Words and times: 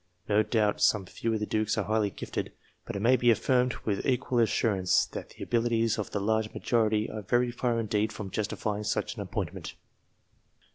No 0.27 0.41
doubt 0.41 0.81
some 0.81 1.05
few 1.05 1.35
of 1.35 1.39
the 1.41 1.45
dukes 1.45 1.77
are 1.77 1.83
highly 1.83 2.09
gifted, 2.09 2.51
but 2.87 2.95
it 2.95 3.01
may 3.03 3.15
be 3.15 3.29
affirmed, 3.29 3.75
with 3.85 4.03
equal 4.03 4.39
assurance, 4.39 5.05
that 5.05 5.29
the 5.29 5.43
abilities 5.43 5.99
of 5.99 6.09
the 6.09 6.19
large 6.19 6.51
majority 6.55 7.07
are 7.07 7.21
very 7.21 7.51
far 7.51 7.79
indeed 7.79 8.11
from 8.11 8.31
justifying 8.31 8.83
such 8.83 9.15
an 9.15 9.21
appointment. 9.21 9.75